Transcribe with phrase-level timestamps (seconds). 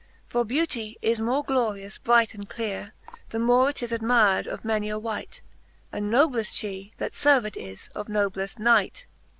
[0.27, 2.93] For beautie is more glorious bright and clere,,
[3.29, 5.41] The more it is admir'd of many a wight,
[5.93, 9.05] Andnoblefl fhe, that ferved is of noblefl Knight..